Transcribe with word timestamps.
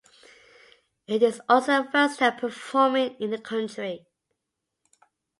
It 1.05 1.21
is 1.21 1.43
also 1.47 1.67
their 1.83 1.91
first 1.91 2.17
time 2.17 2.35
performing 2.35 3.15
in 3.19 3.29
the 3.29 3.37
country. 3.37 4.07